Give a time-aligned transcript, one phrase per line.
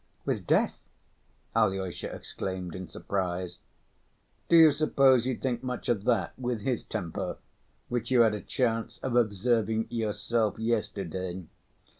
[0.25, 0.79] "With death?"
[1.55, 3.59] Alyosha exclaimed in surprise.
[4.49, 7.37] "Do you suppose he'd think much of that, with his temper,
[7.87, 11.43] which you had a chance of observing yourself yesterday?